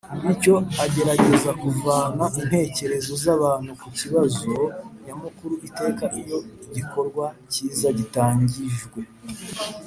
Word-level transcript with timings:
bityo 0.23 0.55
agerageza 0.83 1.49
kuvana 1.61 2.23
intekerezo 2.41 3.11
z’abantu 3.23 3.71
ku 3.81 3.87
kibazo 3.97 4.53
nyamukuru 5.03 5.53
iteka 5.67 6.03
iyo 6.19 6.37
igikorwa 6.67 7.25
cyiza 7.51 7.87
gitangijwe 7.99 8.99